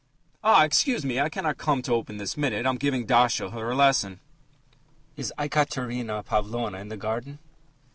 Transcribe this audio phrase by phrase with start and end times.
[0.43, 0.63] "Ah!
[0.63, 4.19] Excuse me, I cannot come out to open this minute; I'm giving Dasha her lesson."
[5.15, 7.37] "Is Ekaterina Pavlovna in the garden?"